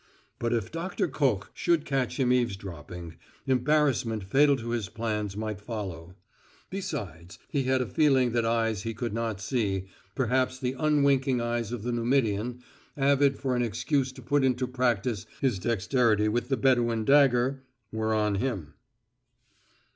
[0.39, 6.15] But if Doctor Koch should catch him eavesdropping, embarrassment fatal to his plans might follow;
[6.71, 9.85] besides, he had a feeling that eyes he could not see
[10.15, 12.63] perhaps the unwinking eyes of the Numidian,
[12.97, 17.61] avid for an excuse to put into practise his dexterity with the Bedouin dagger
[17.91, 18.73] were on him.